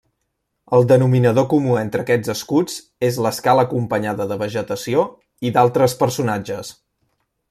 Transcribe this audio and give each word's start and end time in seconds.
El 0.77 0.85
denominador 0.91 1.45
comú 1.51 1.75
entre 1.81 2.05
aquests 2.05 2.31
escuts 2.35 2.77
és 3.09 3.19
l'escala 3.25 3.67
acompanyada 3.69 4.27
de 4.31 4.39
vegetació 4.45 5.05
i 5.49 5.53
d'altres 5.59 5.97
personatges. 6.05 6.73